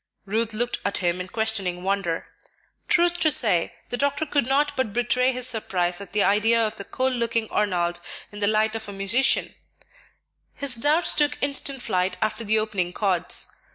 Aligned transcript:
Ruth 0.25 0.51
looked 0.51 0.79
at 0.83 0.97
him 0.97 1.21
in 1.21 1.27
questioning 1.27 1.83
wonder. 1.83 2.25
Truth 2.87 3.19
to 3.19 3.31
say, 3.31 3.73
the 3.89 3.97
doctor 3.97 4.25
could 4.25 4.47
not 4.47 4.75
but 4.75 4.93
betray 4.93 5.31
his 5.31 5.45
surprise 5.47 6.01
at 6.01 6.11
the 6.11 6.23
idea 6.23 6.59
of 6.65 6.77
the 6.77 6.83
cold 6.83 7.13
looking 7.13 7.47
Arnold 7.51 7.99
in 8.31 8.39
the 8.39 8.47
light 8.47 8.73
of 8.75 8.89
a 8.89 8.93
musician; 8.93 9.53
his 10.55 10.73
doubts 10.73 11.13
took 11.13 11.37
instant 11.39 11.83
flight 11.83 12.17
after 12.19 12.43
the 12.43 12.57
opening 12.57 12.91
chords. 12.93 13.53